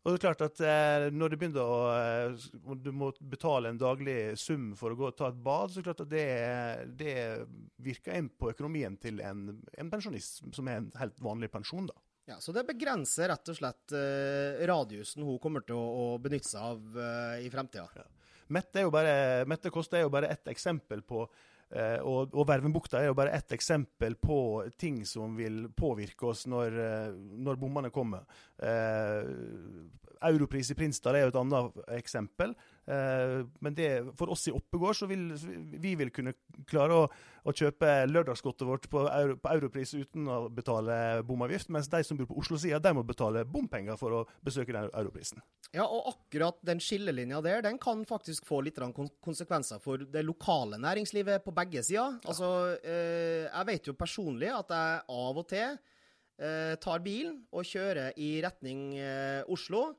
Og 0.00 0.14
det 0.14 0.16
er 0.16 0.22
klart 0.22 0.44
at 0.46 0.60
eh, 0.64 1.06
Når 1.12 1.32
du 1.32 1.36
begynner 1.36 1.60
å 1.60 1.80
eh, 1.92 2.44
du 2.80 2.90
må 2.96 3.10
betale 3.20 3.72
en 3.72 3.80
daglig 3.80 4.32
sum 4.40 4.70
for 4.78 4.94
å 4.94 4.98
gå 4.98 5.10
og 5.10 5.16
ta 5.18 5.28
et 5.28 5.42
bad, 5.44 5.68
så 5.68 5.80
er 5.80 5.82
det 5.82 5.88
klart 5.90 6.04
at 6.06 6.12
det, 6.12 6.28
det 7.00 7.16
virker 7.84 8.16
inn 8.16 8.30
på 8.32 8.52
økonomien 8.54 8.96
til 9.00 9.20
en, 9.24 9.50
en, 9.76 9.90
pensjonist 9.92 10.40
som 10.56 10.70
er 10.70 10.80
en 10.80 10.88
helt 11.00 11.20
vanlig 11.20 11.50
pensjon. 11.52 11.90
da. 11.90 11.98
Ja, 12.30 12.38
Så 12.40 12.54
det 12.56 12.64
begrenser 12.68 13.28
rett 13.32 13.52
og 13.52 13.58
slett 13.58 13.96
eh, 13.96 14.64
radiusen 14.70 15.26
hun 15.26 15.40
kommer 15.42 15.66
til 15.66 15.76
å, 15.76 15.84
å 15.84 16.18
benytte 16.22 16.48
seg 16.48 16.64
av 16.64 17.00
eh, 17.04 17.44
i 17.44 17.52
fremtida. 17.52 17.88
Ja. 17.98 18.08
Mette, 18.50 18.82
Mette 19.46 19.70
Koste 19.70 20.00
er 20.00 20.06
jo 20.06 20.14
bare 20.14 20.32
ett 20.32 20.48
eksempel 20.50 21.04
på 21.06 21.26
Uh, 21.70 22.00
og, 22.02 22.32
og 22.34 22.48
Vervenbukta 22.48 22.98
er 22.98 23.04
jo 23.06 23.14
bare 23.14 23.30
ett 23.36 23.52
eksempel 23.54 24.16
på 24.18 24.36
ting 24.74 25.04
som 25.06 25.36
vil 25.38 25.68
påvirke 25.70 26.26
oss 26.26 26.40
når, 26.50 26.74
når 27.46 27.60
bommene 27.62 27.92
kommer. 27.94 28.24
Uh, 28.60 29.88
Europris 30.20 30.70
i 30.70 30.76
Prinsdal 30.76 31.16
er 31.16 31.24
jo 31.24 31.32
et 31.32 31.40
annet 31.40 31.80
eksempel. 31.96 32.54
men 33.60 33.74
det, 33.76 33.86
for 34.18 34.32
oss 34.34 34.48
i 34.48 34.52
Oppegård 34.52 34.96
så 34.98 35.06
vil 35.06 35.28
vi 35.78 35.92
vil 35.94 36.10
kunne 36.10 36.32
klare 36.66 36.96
å, 36.96 37.04
å 37.46 37.52
kjøpe 37.54 37.86
lørdagsgodtet 38.10 38.66
vårt 38.66 38.88
på, 38.90 39.04
Euro, 39.06 39.36
på, 39.38 39.52
Europris 39.54 39.92
uten 39.94 40.26
å 40.26 40.40
betale 40.50 41.22
bomavgift, 41.26 41.70
mens 41.70 41.88
de 41.92 42.02
som 42.04 42.18
bor 42.18 42.26
på 42.28 42.40
Oslo-sida, 42.42 42.92
må 42.96 43.04
betale 43.06 43.44
bompenger 43.46 44.00
for 44.00 44.18
å 44.18 44.24
besøke 44.44 44.74
den 44.74 44.90
Europrisen. 44.90 45.44
Ja, 45.70 45.86
og 45.86 46.10
akkurat 46.10 46.58
den 46.66 46.82
skillelinja 46.82 47.38
der, 47.46 47.62
den 47.62 47.78
kan 47.78 48.02
faktisk 48.08 48.48
få 48.48 48.60
litt 48.66 48.80
konsekvenser 49.22 49.78
for 49.82 50.02
det 50.02 50.24
lokale 50.26 50.80
næringslivet 50.82 51.44
på 51.46 51.54
begge 51.54 51.84
sider. 51.86 52.18
Altså, 52.26 52.50
eh, 52.82 53.46
jeg 53.46 53.70
vet 53.70 53.92
jo 53.92 53.96
personlig 53.98 54.50
at 54.50 54.74
jeg 54.74 55.00
av 55.14 55.40
og 55.44 55.48
til 55.52 55.78
eh, 55.78 55.89
tar 56.80 57.02
bilen 57.04 57.42
og 57.52 57.66
kjører 57.68 58.16
i 58.16 58.38
retning 58.44 58.94
eh, 58.96 59.42
Oslo. 59.50 59.90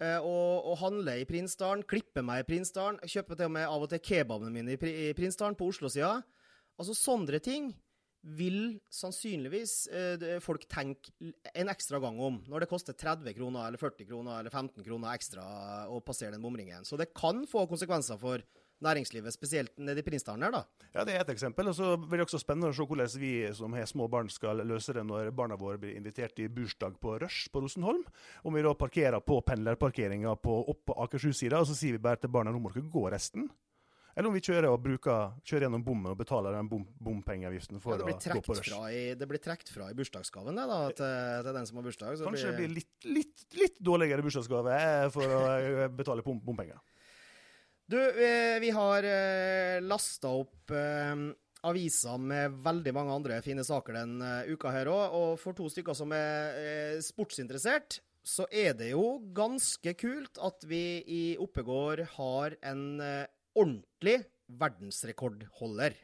Eh, 0.00 0.16
og, 0.16 0.64
og, 0.64 0.78
handler 0.80 1.20
i 1.20 1.28
Prinsdalen, 1.28 1.84
klipper 1.84 2.24
meg 2.24 2.42
i 2.42 2.48
Prinsdalen. 2.48 3.00
Kjøper 3.04 3.36
til 3.36 3.50
og 3.50 3.54
med 3.58 3.68
av 3.68 3.84
og 3.84 3.90
til 3.92 4.00
kebabene 4.00 4.52
mine 4.54 4.76
i, 4.76 4.92
i 5.10 5.12
Prinsdalen, 5.16 5.58
på 5.58 5.68
Oslo-sida. 5.68 6.14
Altså 6.80 6.96
sånne 6.96 7.40
ting 7.44 7.68
vil 8.36 8.78
sannsynligvis 8.92 9.74
eh, 9.96 10.24
folk 10.44 10.66
tenke 10.68 11.12
en 11.56 11.72
ekstra 11.72 12.00
gang 12.04 12.18
om 12.20 12.36
når 12.52 12.64
det 12.64 12.68
koster 12.68 12.96
30 12.96 13.32
kroner 13.36 13.68
eller 13.68 13.80
40 13.80 14.08
kroner 14.08 14.40
eller 14.40 14.52
15 14.52 14.84
kroner 14.84 15.16
ekstra 15.16 15.44
å 15.88 16.00
passere 16.04 16.34
den 16.36 16.44
bomringen. 16.44 16.84
Så 16.84 17.00
det 17.00 17.12
kan 17.16 17.44
få 17.48 17.66
konsekvenser 17.68 18.20
for 18.20 18.44
næringslivet, 18.84 19.34
spesielt 19.34 19.78
nede 19.78 20.02
i 20.02 20.06
Prinsdalen 20.06 20.46
her, 20.46 20.54
da. 20.54 20.88
Ja, 20.94 21.04
det 21.06 21.14
er 21.14 21.24
et 21.24 21.32
eksempel. 21.34 21.70
Og 21.70 21.76
så 21.76 21.94
blir 22.00 22.20
det 22.20 22.26
også 22.26 22.42
spennende 22.42 22.72
å 22.72 22.76
se 22.76 22.86
hvordan 22.86 23.14
vi 23.22 23.32
som 23.56 23.76
har 23.76 23.88
små 23.90 24.08
barn 24.12 24.30
skal 24.32 24.64
løse 24.66 24.94
det 24.96 25.04
når 25.06 25.32
barna 25.36 25.58
våre 25.60 25.80
blir 25.80 25.96
invitert 25.96 26.38
i 26.42 26.48
bursdag 26.52 26.98
på 27.00 27.18
Rush 27.22 27.50
på 27.52 27.62
Rosenholm. 27.64 28.04
Om 28.44 28.56
vi 28.56 28.66
da 28.66 28.74
parkerer 28.74 29.20
på 29.24 29.40
pendlerparkeringa 29.46 30.36
på 30.36 30.60
på 30.86 30.94
Akershus-sida, 31.04 31.60
og 31.60 31.66
så 31.68 31.74
sier 31.76 31.96
vi 31.96 32.02
bare 32.02 32.20
til 32.20 32.32
barna 32.32 32.52
nå 32.52 32.60
må 32.62 32.72
dere 32.72 32.88
gå 32.90 33.08
resten. 33.12 33.48
Eller 34.16 34.28
om 34.28 34.34
vi 34.34 34.42
kjører, 34.42 34.66
og 34.72 34.80
bruker, 34.82 35.36
kjører 35.46 35.66
gjennom 35.66 35.84
bommen 35.86 36.10
og 36.10 36.18
betaler 36.18 36.56
den 36.56 36.68
bom, 36.70 36.82
bompengeavgiften 37.00 37.80
for 37.82 38.00
ja, 38.00 38.04
å 38.04 38.34
gå 38.34 38.42
på 38.42 38.56
rush. 38.58 38.72
I, 38.90 39.02
det 39.18 39.28
blir 39.30 39.42
trukket 39.42 39.70
fra 39.70 39.90
i 39.92 39.96
bursdagsgaven 39.96 40.58
det, 40.58 40.66
da, 40.70 40.78
til, 40.98 41.12
til, 41.46 41.52
den 41.56 41.68
som 41.68 41.78
har 41.78 41.86
bursdag. 41.86 42.22
Kanskje 42.26 42.50
det 42.50 42.58
blir 42.58 42.74
litt, 42.80 42.90
litt, 43.06 43.44
litt 43.56 43.78
dårligere 43.78 44.24
bursdagsgave 44.26 44.74
eh, 44.76 45.06
for 45.14 45.36
å 45.36 45.44
eh, 45.54 45.84
betale 45.94 46.26
bompenger. 46.26 46.82
Du, 47.90 47.98
eh, 47.98 48.60
vi 48.62 48.70
har 48.70 49.06
lasta 49.82 50.30
opp 50.30 50.70
aviser 51.66 52.20
med 52.22 52.54
veldig 52.64 52.92
mange 52.94 53.16
andre 53.18 53.40
fine 53.44 53.64
saker 53.66 53.98
den 53.98 54.20
uka 54.46 54.70
her 54.70 54.88
òg. 54.92 55.16
Og 55.18 55.32
for 55.42 55.58
to 55.58 55.66
stykker 55.72 55.96
som 55.98 56.14
er 56.14 57.00
sportsinteressert, 57.02 57.98
så 58.22 58.46
er 58.52 58.76
det 58.78 58.92
jo 58.92 59.18
ganske 59.34 59.96
kult 59.98 60.38
at 60.38 60.62
vi 60.70 61.00
i 61.02 61.22
Oppegård 61.42 62.04
har 62.14 62.54
en 62.62 62.84
ordentlig 63.58 64.20
verdensrekordholder. 64.60 65.98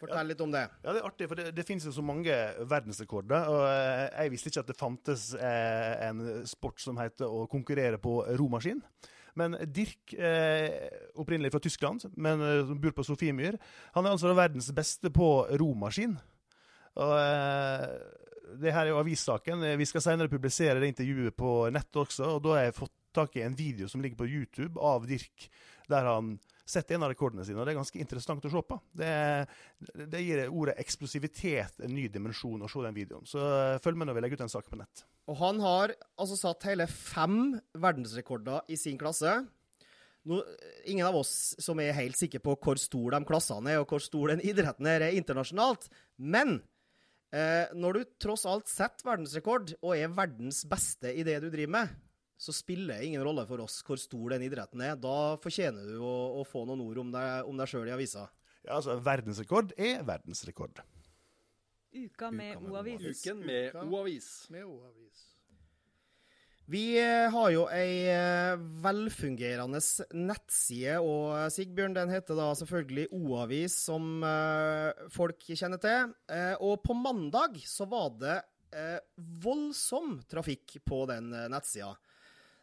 Fortell 0.00 0.30
litt 0.32 0.40
om 0.40 0.52
det. 0.52 0.64
Ja, 0.80 0.94
Det 0.94 1.00
er 1.02 1.06
artig, 1.06 1.28
for 1.28 1.36
det, 1.36 1.50
det 1.56 1.66
finnes 1.68 1.84
jo 1.84 1.92
så 1.92 2.04
mange 2.04 2.34
verdensrekorder. 2.68 3.48
og 3.52 3.64
eh, 3.68 4.06
Jeg 4.24 4.32
visste 4.32 4.52
ikke 4.52 4.62
at 4.64 4.70
det 4.72 4.78
fantes 4.80 5.24
eh, 5.36 5.94
en 6.08 6.22
sport 6.48 6.80
som 6.80 7.00
heter 7.00 7.28
å 7.28 7.44
konkurrere 7.50 8.00
på 8.00 8.22
romaskin. 8.40 8.80
Men 9.40 9.56
Dirk, 9.72 10.14
eh, 10.14 10.90
opprinnelig 11.20 11.52
fra 11.54 11.62
Tyskland, 11.64 12.04
men 12.20 12.42
eh, 12.44 12.62
som 12.68 12.80
bor 12.80 12.94
på 12.96 13.06
Sofiemyr, 13.06 13.56
han 13.96 14.06
er 14.06 14.14
altså 14.14 14.34
verdens 14.36 14.70
beste 14.76 15.12
på 15.14 15.30
romaskin. 15.60 16.18
Og 17.00 17.14
eh, 17.16 17.86
det 18.60 18.74
her 18.74 18.84
er 18.84 18.92
jo 18.92 19.00
avissaken. 19.00 19.64
Vi 19.78 19.88
skal 19.88 20.04
senere 20.04 20.32
publisere 20.32 20.80
det 20.82 20.92
intervjuet 20.92 21.36
på 21.38 21.52
nettet 21.72 22.02
også. 22.04 22.34
og 22.34 22.42
Da 22.44 22.56
har 22.56 22.64
jeg 22.66 22.78
fått 22.80 22.96
tak 23.14 23.36
i 23.38 23.44
en 23.46 23.56
video 23.58 23.88
som 23.90 24.02
ligger 24.02 24.20
på 24.20 24.28
YouTube 24.30 24.78
av 24.78 25.06
Dirk 25.08 25.48
der 25.90 26.06
han 26.06 26.36
setter 26.70 26.96
en 26.96 27.04
av 27.06 27.12
rekordene 27.12 27.44
sine. 27.46 27.60
og 27.60 27.66
Det 27.66 27.74
er 27.74 27.80
ganske 27.80 28.00
interessant 28.02 28.44
å 28.46 28.52
se 28.52 28.62
på. 28.66 28.78
Det, 28.96 29.12
det 30.14 30.22
gir 30.24 30.42
ordet 30.48 30.78
eksplosivitet 30.82 31.82
en 31.84 31.94
ny 31.94 32.06
dimensjon 32.12 32.62
å 32.62 32.70
se 32.70 32.84
den 32.86 32.96
videoen. 32.96 33.28
Så 33.28 33.40
eh, 33.42 33.78
følg 33.84 34.00
med 34.00 34.10
når 34.10 34.18
vi 34.18 34.24
legger 34.24 34.40
ut 34.40 34.46
en 34.46 34.52
sak 34.52 34.70
på 34.70 34.78
nett. 34.80 35.04
Og 35.30 35.38
Han 35.42 35.62
har 35.62 35.94
altså 36.20 36.38
satt 36.38 36.66
hele 36.70 36.88
fem 36.90 37.56
verdensrekorder 37.78 38.70
i 38.70 38.78
sin 38.80 38.98
klasse. 39.00 39.40
No, 40.28 40.42
ingen 40.84 41.06
av 41.06 41.16
oss 41.16 41.54
som 41.62 41.80
er 41.80 41.96
helt 41.96 42.18
sikre 42.18 42.42
på 42.44 42.56
hvor 42.60 42.80
stor 42.80 43.16
de 43.16 43.22
klassene 43.28 43.72
er, 43.72 43.80
og 43.80 43.88
hvor 43.88 44.02
stor 44.04 44.34
den 44.34 44.42
idretten 44.44 44.88
er, 44.90 45.06
er 45.06 45.16
internasjonalt. 45.16 45.88
Men 46.20 46.58
eh, 47.32 47.70
når 47.72 47.96
du 47.96 48.12
tross 48.20 48.44
alt 48.48 48.68
setter 48.68 49.08
verdensrekord, 49.08 49.74
og 49.80 49.96
er 49.96 50.12
verdens 50.12 50.62
beste 50.68 51.14
i 51.14 51.24
det 51.26 51.38
du 51.44 51.48
driver 51.48 51.76
med, 51.78 51.98
så 52.40 52.54
spiller 52.56 52.96
det 52.96 53.10
ingen 53.10 53.24
rolle 53.26 53.44
for 53.48 53.60
oss 53.66 53.80
hvor 53.84 54.00
stor 54.00 54.34
den 54.34 54.46
idretten 54.46 54.80
er. 54.84 54.94
Da 54.96 55.36
fortjener 55.42 55.90
du 55.92 55.98
å, 56.00 56.14
å 56.40 56.46
få 56.48 56.64
noen 56.68 56.84
ord 56.86 57.02
om 57.02 57.10
deg, 57.12 57.50
om 57.50 57.60
deg 57.60 57.68
sjøl 57.68 57.90
i 57.90 57.96
avisa. 57.96 58.24
Ja, 58.64 58.78
altså, 58.78 58.96
verdensrekord 59.04 59.74
er 59.76 60.00
verdensrekord. 60.08 60.80
Uka 61.90 62.30
med 62.32 62.62
O-avis. 62.62 63.20
Uken 63.20 63.44
med 63.44 63.76
O-avis. 63.82 64.30
Vi 66.70 66.94
eh, 67.00 67.26
har 67.32 67.48
jo 67.50 67.64
ei 67.74 68.04
eh, 68.12 68.60
velfungerende 68.84 69.80
nettside, 70.14 71.00
og 71.02 71.32
eh, 71.34 71.48
Sigbjørn, 71.50 71.96
den 71.96 72.12
heter 72.14 72.38
da 72.38 72.52
selvfølgelig 72.60 73.08
O-avis, 73.16 73.74
som 73.88 74.22
folk 75.10 75.48
kjenner 75.48 75.82
til. 75.82 76.14
Og 76.62 76.78
på 76.84 76.94
mandag 76.94 77.58
så 77.66 77.88
var 77.90 78.14
det 78.20 78.38
voldsom 79.42 80.20
trafikk 80.30 80.76
på 80.86 81.02
den 81.10 81.32
nettsida. 81.50 81.90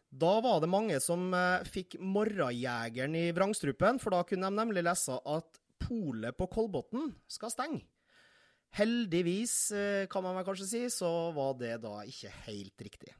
Da 0.09 0.37
var 0.41 0.61
det 0.63 0.71
mange 0.71 0.99
som 1.03 1.29
eh, 1.35 1.67
fikk 1.67 1.97
Morrajegeren 1.99 3.15
i 3.19 3.27
vrangstrupen, 3.35 3.99
for 3.99 4.15
da 4.15 4.23
kunne 4.27 4.47
de 4.47 4.59
nemlig 4.61 4.85
lese 4.87 5.17
at 5.19 5.61
polet 5.83 6.37
på 6.37 6.47
Kolbotn 6.51 7.11
skal 7.29 7.53
stenge. 7.53 7.83
Heldigvis, 8.77 9.55
eh, 9.71 10.07
kan 10.11 10.23
man 10.23 10.37
vel 10.39 10.47
kanskje 10.47 10.69
si, 10.69 10.83
så 10.93 11.31
var 11.35 11.55
det 11.59 11.77
da 11.83 11.99
ikke 12.07 12.33
helt 12.47 12.87
riktig. 12.87 13.15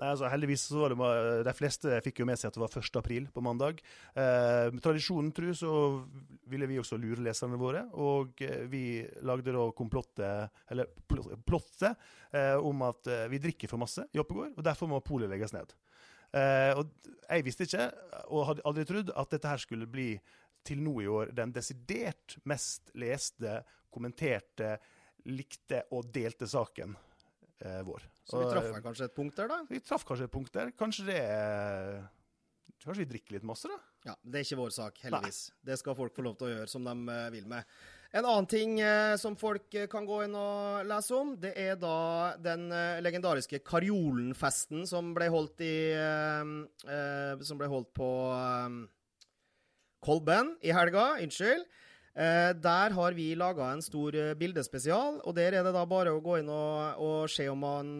Nei, 0.00 0.08
altså 0.14 0.30
heldigvis 0.32 0.62
så 0.70 0.80
var 0.80 0.94
det 0.94 1.44
De 1.44 1.52
fleste 1.52 1.98
fikk 2.04 2.22
jo 2.22 2.26
med 2.28 2.40
seg 2.40 2.48
at 2.48 2.56
det 2.56 2.62
var 2.62 2.72
1. 2.80 2.96
april 3.02 3.26
på 3.34 3.42
mandag. 3.44 3.82
Eh, 4.16 4.72
tradisjonen 4.80 5.28
tru 5.36 5.50
så 5.56 5.72
ville 6.48 6.68
vi 6.70 6.78
også 6.80 6.96
lure 7.00 7.20
leserne 7.26 7.58
våre, 7.60 7.84
og 8.00 8.40
eh, 8.46 8.64
vi 8.70 8.84
lagde 9.28 9.52
da 9.52 9.66
komplottet, 9.76 10.62
eller 10.72 10.88
plottet, 11.44 12.08
eh, 12.32 12.56
om 12.56 12.86
at 12.88 13.12
eh, 13.12 13.26
vi 13.32 13.42
drikker 13.44 13.70
for 13.70 13.82
masse 13.82 14.06
i 14.08 14.22
Oppegård, 14.22 14.56
og 14.56 14.64
derfor 14.64 14.88
må 14.88 15.02
polet 15.04 15.30
legges 15.32 15.52
ned. 15.56 15.76
Eh, 16.36 16.72
og 16.78 16.90
jeg 17.24 17.46
visste 17.46 17.66
ikke, 17.66 17.88
og 18.30 18.46
hadde 18.50 18.64
aldri 18.68 18.86
trodd, 18.86 19.12
at 19.18 19.34
dette 19.34 19.50
her 19.50 19.62
skulle 19.62 19.88
bli 19.90 20.12
til 20.66 20.82
nå 20.84 20.94
i 21.02 21.08
år 21.10 21.32
den 21.34 21.52
desidert 21.56 22.36
mest 22.48 22.92
leste, 23.00 23.60
kommenterte, 23.90 24.76
likte 25.30 25.82
og 25.96 26.10
delte 26.14 26.48
saken 26.48 26.94
eh, 27.64 27.80
vår. 27.86 28.06
Så 28.24 28.40
vi 28.40 28.48
traff 28.52 28.70
vel 28.70 28.84
kanskje 28.84 29.08
et 29.10 29.16
punkt 29.16 29.36
der, 29.40 29.50
da? 29.50 29.60
vi 29.68 29.82
traff 29.84 30.06
kanskje 30.06 30.28
et 30.28 30.34
punkt 30.34 30.54
der. 30.54 30.72
Kanskje 30.78 31.10
det 31.10 31.20
er 31.26 32.00
Kanskje 32.80 33.02
vi 33.02 33.10
drikker 33.10 33.34
litt 33.34 33.44
masse, 33.44 33.68
da? 33.68 33.76
Ja, 34.08 34.12
Det 34.24 34.38
er 34.38 34.44
ikke 34.46 34.56
vår 34.62 34.70
sak, 34.72 35.00
heldigvis. 35.04 35.40
Det 35.68 35.74
skal 35.76 35.96
folk 35.98 36.14
få 36.16 36.22
lov 36.24 36.38
til 36.40 36.46
å 36.46 36.52
gjøre 36.54 36.70
som 36.72 36.86
de 36.86 36.94
eh, 37.12 37.26
vil 37.34 37.50
med. 37.50 37.74
En 38.10 38.26
annen 38.26 38.46
ting 38.50 38.72
eh, 38.82 39.14
som 39.22 39.36
folk 39.38 39.70
eh, 39.78 39.86
kan 39.90 40.06
gå 40.06 40.24
inn 40.24 40.32
og 40.34 40.86
lese 40.88 41.14
om, 41.14 41.36
det 41.38 41.52
er 41.54 41.76
da 41.78 42.34
den 42.42 42.66
eh, 42.74 42.98
legendariske 43.04 43.60
Karjolenfesten 43.62 44.82
som 44.90 45.12
ble 45.14 45.28
holdt 45.30 45.62
i 45.62 45.74
Som 47.46 47.60
ble 47.60 47.68
holdt 47.70 47.92
på 47.94 48.08
Kolben 50.02 50.56
i 50.64 50.72
helga. 50.74 51.20
Unnskyld. 51.22 51.68
Der 52.10 52.92
har 52.96 53.14
vi 53.14 53.28
laga 53.38 53.68
en 53.70 53.82
stor 53.84 54.16
bildespesial, 54.36 55.20
og 55.22 55.36
der 55.36 55.54
er 55.54 55.64
det 55.64 55.72
da 55.76 55.84
bare 55.88 56.10
å 56.12 56.22
gå 56.24 56.40
inn 56.40 56.50
og, 56.50 56.98
og 56.98 57.30
se 57.30 57.46
om 57.48 57.62
man 57.62 57.92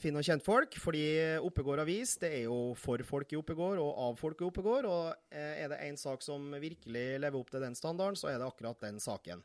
finner 0.00 0.18
noen 0.18 0.28
kjentfolk. 0.30 0.78
Fordi 0.80 1.04
Oppegård 1.44 1.84
Avis 1.84 2.16
det 2.22 2.32
er 2.38 2.46
jo 2.46 2.72
for 2.80 3.04
folk 3.06 3.34
i 3.34 3.38
Oppegård 3.38 3.82
og 3.84 3.92
av 4.06 4.16
folk 4.18 4.40
i 4.40 4.48
Oppegård. 4.48 4.88
Og 4.88 5.36
er 5.36 5.68
det 5.74 5.82
én 5.90 6.00
sak 6.00 6.24
som 6.24 6.48
virkelig 6.56 7.06
lever 7.20 7.38
opp 7.38 7.52
til 7.52 7.66
den 7.66 7.76
standarden, 7.78 8.18
så 8.18 8.32
er 8.32 8.40
det 8.40 8.48
akkurat 8.48 8.88
den 8.88 9.02
saken. 9.04 9.44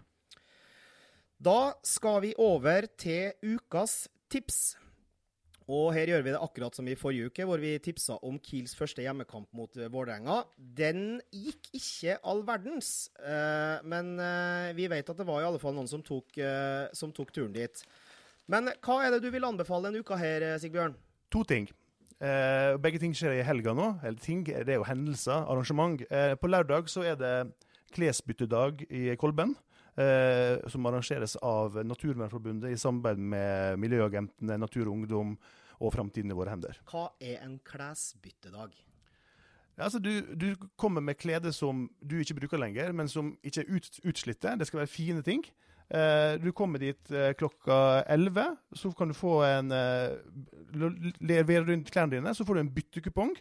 Da 1.43 1.73
skal 1.83 2.21
vi 2.23 2.29
over 2.39 2.85
til 2.99 3.33
ukas 3.43 4.05
tips. 4.31 4.77
Og 5.67 5.89
her 5.95 6.11
gjør 6.11 6.21
vi 6.23 6.31
det 6.31 6.39
akkurat 6.39 6.75
som 6.77 6.87
i 6.87 6.95
forrige 6.95 7.31
uke, 7.31 7.43
hvor 7.47 7.59
vi 7.59 7.73
tipsa 7.83 8.15
om 8.23 8.37
Kiels 8.43 8.75
første 8.77 9.03
hjemmekamp 9.03 9.49
mot 9.55 9.75
eh, 9.75 9.89
Vålerenga. 9.91 10.43
Den 10.55 11.19
gikk 11.35 11.67
ikke 11.75 12.15
all 12.29 12.43
verdens, 12.47 13.09
eh, 13.19 13.83
men 13.87 14.13
eh, 14.23 14.69
vi 14.77 14.87
vet 14.91 15.09
at 15.09 15.19
det 15.19 15.27
var 15.27 15.41
i 15.41 15.47
alle 15.47 15.59
fall 15.59 15.75
noen 15.75 15.89
som 15.89 16.03
tok, 16.05 16.39
som 16.95 17.11
tok 17.15 17.35
turen 17.35 17.55
dit. 17.55 17.83
Men 18.51 18.71
hva 18.83 19.01
er 19.03 19.15
det 19.15 19.23
du 19.25 19.29
vil 19.33 19.47
anbefale 19.47 19.89
denne 19.89 20.03
uka 20.03 20.19
her, 20.19 20.47
Sigbjørn? 20.63 20.95
To 21.33 21.43
ting. 21.47 21.67
Begge 22.83 22.99
ting 23.01 23.15
skjer 23.17 23.39
i 23.39 23.43
helga 23.43 23.73
nå. 23.75 23.89
Eller 24.03 24.19
ting, 24.23 24.45
det 24.47 24.77
er 24.77 24.79
jo 24.79 24.87
hendelser, 24.87 25.43
arrangement. 25.43 26.03
På 26.39 26.51
lørdag 26.51 26.91
så 26.91 27.03
er 27.07 27.19
det 27.19 27.35
klesbyttedag 27.95 28.85
i 28.87 29.09
Kolben. 29.19 29.55
Eh, 29.93 30.57
som 30.73 30.85
arrangeres 30.89 31.35
av 31.45 31.75
Naturvernforbundet 31.85 32.71
i 32.73 32.77
samarbeid 32.81 33.19
med 33.21 33.77
Miljøagentene, 33.77 34.55
Natur 34.57 34.87
og 34.87 34.95
Ungdom 34.95 35.35
og 35.77 35.93
Framtiden 35.93 36.33
i 36.33 36.37
våre 36.37 36.49
hender. 36.49 36.79
Hva 36.89 37.11
er 37.21 37.43
en 37.45 37.59
klesbyttedag? 37.61 38.73
Altså, 39.77 40.01
du, 40.01 40.09
du 40.33 40.55
kommer 40.81 41.01
med 41.05 41.19
klede 41.21 41.53
som 41.53 41.85
du 42.01 42.17
ikke 42.21 42.39
bruker 42.39 42.61
lenger, 42.61 42.89
men 42.93 43.09
som 43.09 43.35
ikke 43.45 43.61
er 43.61 43.69
ut, 43.69 44.01
utslitte. 44.01 44.55
Det 44.57 44.69
skal 44.69 44.81
være 44.81 44.93
fine 44.95 45.21
ting. 45.25 45.45
Eh, 45.93 46.41
du 46.41 46.49
kommer 46.57 46.81
dit 46.81 47.13
eh, 47.13 47.35
klokka 47.37 48.01
11, 48.09 48.49
så 48.73 48.93
kan 48.97 49.13
du 49.13 49.17
få 49.17 49.43
en 49.45 49.73
Leverer 51.21 51.69
rundt 51.69 51.93
klærne 51.93 52.17
dine, 52.17 52.33
så 52.33 52.45
får 52.45 52.57
du 52.57 52.65
en 52.65 52.75
byttekupong. 52.81 53.37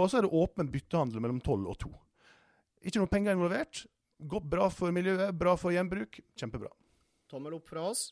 Og 0.00 0.08
så 0.08 0.20
er 0.20 0.24
det 0.24 0.32
åpen 0.32 0.72
byttehandel 0.72 1.20
mellom 1.20 1.44
12 1.44 1.60
og 1.60 1.80
2. 1.84 1.96
Ikke 2.88 3.02
noe 3.02 3.12
penger 3.12 3.36
involvert. 3.36 3.84
Godt 4.28 4.48
bra 4.52 4.68
for 4.68 4.92
miljøet, 4.92 5.32
bra 5.38 5.56
for 5.56 5.72
gjenbruk. 5.72 6.20
Kjempebra. 6.36 6.68
Tommel 7.30 7.54
opp 7.56 7.68
fra 7.70 7.86
oss. 7.88 8.10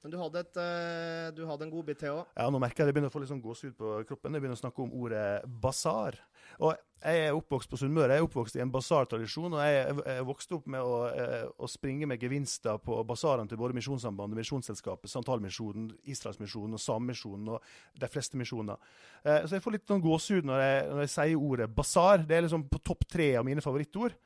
Men 0.00 0.14
du 0.14 0.16
hadde, 0.16 0.40
et, 0.40 0.56
eh, 0.56 1.30
du 1.36 1.42
hadde 1.44 1.66
en 1.66 1.70
godbit 1.74 1.98
til 2.00 2.08
òg. 2.08 2.28
Ja, 2.38 2.46
nå 2.48 2.58
merker 2.58 2.80
jeg 2.80 2.88
det 2.88 2.94
begynner 2.96 3.10
å 3.10 3.12
få 3.12 3.20
litt 3.20 3.28
sånn 3.28 3.42
gåsehud 3.44 3.74
på 3.76 3.90
kroppen. 4.08 4.32
Jeg 4.32 4.40
begynner 4.40 4.56
å 4.56 4.62
snakke 4.62 4.80
om 4.80 4.94
ordet 4.96 5.42
basar. 5.60 6.16
Og 6.58 6.72
jeg 7.04 7.26
er 7.26 7.36
oppvokst 7.36 7.68
på 7.68 7.76
Sunnmøre. 7.76 8.16
Jeg 8.16 8.22
er 8.22 8.24
oppvokst 8.24 8.56
i 8.56 8.62
en 8.64 8.72
basartradisjon. 8.72 9.52
Og 9.52 9.60
jeg, 9.60 9.98
jeg 10.06 10.24
vokste 10.24 10.56
opp 10.56 10.70
med 10.72 10.80
å, 10.80 10.94
eh, 11.12 11.44
å 11.52 11.68
springe 11.68 12.08
med 12.08 12.18
gevinster 12.24 12.80
på 12.80 12.96
basarene 13.04 13.46
til 13.52 13.60
både 13.60 13.76
Misjonssambandet, 13.76 14.40
Misjonsselskapet, 14.40 15.12
Santalmisjonen, 15.12 15.92
Israelsmisjonen 16.08 16.80
og 16.80 16.80
Samemisjonen 16.80 17.52
og 17.58 17.60
de 18.00 18.08
fleste 18.08 18.40
misjoner. 18.40 18.80
Eh, 19.22 19.42
Så 19.44 19.58
jeg 19.58 19.66
får 19.66 19.72
litt 19.76 19.86
sånn 19.86 20.00
gåsehud 20.00 20.48
når 20.48 20.64
når 20.94 21.04
jeg 21.04 21.12
sier 21.12 21.36
ordet 21.36 21.68
basar. 21.74 22.24
Det 22.24 22.38
er 22.38 22.48
liksom 22.48 22.64
på 22.70 22.80
topp 22.82 23.04
tre 23.04 23.34
av 23.36 23.44
mine 23.44 23.60
favorittord. 23.60 24.16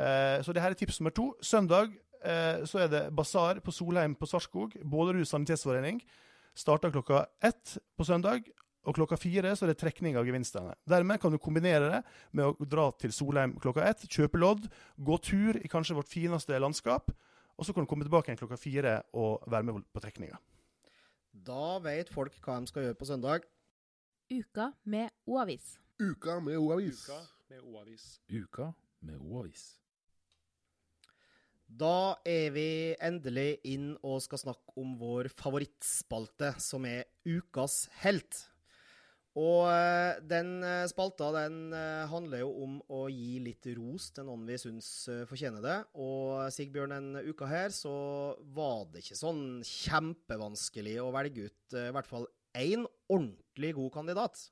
Eh, 0.00 0.42
Så 0.42 0.52
det 0.52 0.62
her 0.62 0.70
er 0.70 0.74
tips 0.74 1.00
nummer 1.00 1.10
to. 1.14 1.34
Søndag 1.42 1.92
eh, 2.24 2.64
så 2.64 2.78
er 2.84 2.88
det 2.88 3.02
basar 3.16 3.60
på 3.60 3.72
Solheim 3.72 4.14
på 4.14 4.26
Svarskog. 4.26 4.76
Bålerud 4.84 5.24
sanitetsforening. 5.26 6.02
Starter 6.54 6.90
klokka 6.90 7.26
ett 7.42 7.78
på 7.96 8.04
søndag. 8.04 8.44
Og 8.86 8.94
klokka 8.94 9.16
fire 9.18 9.50
så 9.56 9.64
er 9.66 9.72
det 9.72 9.80
trekning 9.80 10.14
av 10.16 10.24
gevinstene. 10.28 10.74
Dermed 10.86 11.18
kan 11.20 11.32
du 11.34 11.38
kombinere 11.42 11.88
det 11.90 12.02
med 12.32 12.44
å 12.46 12.64
dra 12.70 12.92
til 12.94 13.10
Solheim 13.10 13.56
klokka 13.58 13.82
ett, 13.82 14.04
kjøpe 14.06 14.38
lodd, 14.38 14.68
gå 15.02 15.16
tur 15.18 15.56
i 15.58 15.66
kanskje 15.66 15.96
vårt 15.98 16.06
fineste 16.12 16.54
landskap, 16.62 17.10
og 17.58 17.66
så 17.66 17.74
kan 17.74 17.82
du 17.82 17.88
komme 17.90 18.06
tilbake 18.06 18.30
igjen 18.30 18.38
klokka 18.38 18.56
fire 18.62 18.92
og 19.12 19.42
være 19.50 19.66
med 19.66 19.82
på 19.92 20.00
trekninga. 20.04 20.38
Da 21.34 21.78
vet 21.82 22.12
folk 22.14 22.38
hva 22.44 22.60
de 22.60 22.70
skal 22.70 22.86
gjøre 22.86 22.98
på 23.00 23.08
søndag. 23.10 23.48
Uka 24.30 24.70
med 24.84 25.10
O-avis. 25.26 25.80
Uka 25.98 26.38
med 26.40 26.56
O-avis. 26.56 27.08
med 27.50 27.60
O-avis. 27.66 28.20
Uka 28.30 28.70
med 29.02 29.18
O-avis. 29.18 29.66
Da 31.66 32.16
er 32.22 32.52
vi 32.54 32.68
endelig 33.02 33.56
inn 33.66 33.94
og 34.06 34.20
skal 34.22 34.40
snakke 34.40 34.76
om 34.78 34.94
vår 35.00 35.28
favorittspalte, 35.34 36.54
som 36.62 36.86
er 36.86 37.08
Ukas 37.26 37.88
helt. 38.04 38.46
Og 39.36 39.66
eh, 39.68 40.16
den 40.24 40.62
eh, 40.64 40.86
spalta 40.88 41.28
den 41.34 41.74
eh, 41.76 42.06
handler 42.08 42.40
jo 42.40 42.52
om 42.64 42.78
å 42.88 43.02
gi 43.12 43.36
litt 43.44 43.66
ros 43.76 44.08
til 44.16 44.24
noen 44.30 44.46
vi 44.48 44.56
syns 44.60 44.88
fortjener 45.28 45.60
det. 45.60 45.76
Og 46.00 46.46
Sigbjørn, 46.54 46.94
den 46.96 47.28
uka 47.28 47.48
her 47.50 47.74
så 47.74 47.92
var 48.56 48.86
det 48.92 49.04
ikke 49.04 49.18
sånn 49.20 49.44
kjempevanskelig 49.66 50.96
å 51.04 51.12
velge 51.18 51.50
ut 51.50 51.76
i 51.76 51.90
hvert 51.92 52.08
fall 52.08 52.30
én 52.56 52.86
ordentlig 53.12 53.74
god 53.76 53.92
kandidat. 53.98 54.46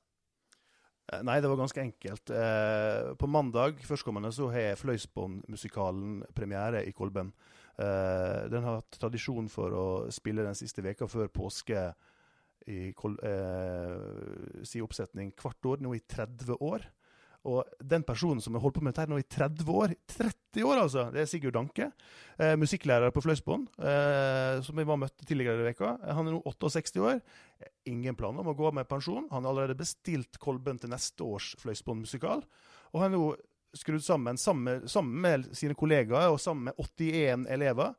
Eh, 1.11 1.21
Nei, 1.25 1.39
det 1.41 1.49
var 1.51 1.59
ganske 1.59 1.81
enkelt. 1.81 2.31
Eh, 2.33 3.11
på 3.19 3.29
mandag 3.29 3.81
førstkommende 3.85 4.31
så 4.33 4.49
har 4.53 4.79
Fløysbånd-musikalen 4.79 6.23
premiere 6.37 6.85
i 6.87 6.93
Kolben. 6.95 7.33
Eh, 7.77 8.45
den 8.49 8.63
har 8.63 8.79
hatt 8.79 8.99
tradisjon 8.99 9.49
for 9.51 9.75
å 9.75 9.87
spille 10.13 10.45
den 10.45 10.57
siste 10.57 10.83
veka 10.85 11.09
før 11.11 11.29
påske 11.33 11.89
i 12.71 12.91
Kol 12.97 13.17
eh, 13.21 14.63
si 14.65 14.81
oppsetning 14.81 15.33
hvert 15.37 15.69
år, 15.69 15.83
nå 15.85 15.93
i 15.93 16.01
30 16.01 16.57
år. 16.65 16.87
Og 17.45 17.77
den 17.79 18.03
personen 18.05 18.41
som 18.41 18.55
har 18.57 18.63
holdt 18.63 18.79
på 18.79 18.83
med 18.85 18.95
dette 18.95 19.11
nå 19.11 19.19
i 19.21 19.27
30 19.29 19.69
år, 19.69 19.93
30 20.09 20.65
år 20.65 20.81
altså, 20.81 21.07
det 21.13 21.21
er 21.21 21.29
Sigurd 21.29 21.53
Danke. 21.57 21.91
Eh, 22.41 22.55
musikklærer 22.57 23.13
på 23.13 23.21
Fløysbånd, 23.21 23.67
eh, 23.85 24.61
som 24.65 24.77
vi 24.79 24.87
var 24.87 24.97
møtte 24.99 25.27
tidligere 25.27 25.61
i 25.61 25.67
veka. 25.69 25.95
Han 26.17 26.25
er 26.25 26.37
nå 26.37 26.41
68 26.49 27.03
år. 27.05 27.19
Ingen 27.91 28.17
planer 28.17 28.41
om 28.41 28.49
å 28.49 28.55
gå 28.57 28.65
av 28.69 28.77
med 28.79 28.89
pensjon. 28.89 29.27
Han 29.29 29.45
har 29.45 29.53
allerede 29.53 29.77
bestilt 29.77 30.39
Kolben 30.41 30.81
til 30.81 30.89
neste 30.89 31.25
års 31.25 31.53
Fløysbåndmusikal. 31.61 32.41
Og 32.93 33.03
han 33.03 33.13
er 33.13 33.19
nå 33.19 33.29
skrudd 33.75 34.03
sammen, 34.03 34.37
sammen, 34.37 34.87
sammen 34.89 35.21
med 35.21 35.47
sine 35.55 35.75
kollegaer 35.77 36.31
og 36.31 36.39
sammen 36.39 36.69
med 36.69 36.73
81 36.79 37.45
elever, 37.51 37.93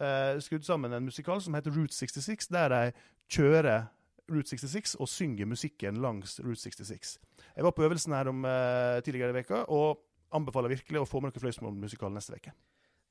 eh, 0.00 0.40
skrudd 0.40 0.64
sammen 0.64 0.92
en 0.92 1.04
musikal 1.04 1.40
som 1.40 1.54
heter 1.54 1.70
Route 1.76 1.94
66, 1.94 2.48
der 2.48 2.68
de 2.68 2.92
kjører 3.30 3.88
Route 4.30 4.48
66 4.48 4.96
og 5.00 5.08
synger 5.10 5.46
musikken 5.46 6.00
langs 6.00 6.40
Route 6.40 6.60
66. 6.60 7.18
Jeg 7.60 7.66
var 7.66 7.74
på 7.76 7.84
øvelsen 7.84 8.14
her 8.16 8.28
om 8.30 8.46
eh, 8.48 9.02
tidligere 9.04 9.34
i 9.34 9.36
veka, 9.36 9.66
og 9.68 9.98
anbefaler 10.32 10.72
virkelig 10.72 11.02
å 11.02 11.08
få 11.08 11.20
med 11.20 11.34
dere 11.34 11.42
Fløysbåndmusikal 11.42 12.14
neste 12.14 12.38
uke. 12.40 12.54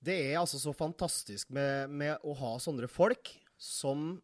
Det 0.02 0.16
er 0.32 0.40
altså 0.40 0.58
så 0.58 0.74
fantastisk 0.74 1.52
med, 1.54 1.92
med 1.94 2.26
å 2.26 2.34
ha 2.40 2.56
sånne 2.58 2.90
folk 2.90 3.30
som 3.62 4.16